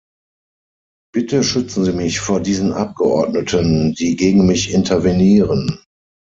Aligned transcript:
Bitte 1.13 1.43
schützen 1.43 1.85
Sie 1.85 1.91
mich 1.93 2.21
vor 2.21 2.39
diesen 2.39 2.73
Abgeordneten, 2.73 3.93
die 3.93 4.15
gegen 4.15 4.47
mich 4.47 4.73
intervenieren. 4.73 5.77